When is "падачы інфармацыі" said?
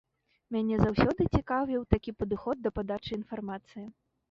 2.81-3.89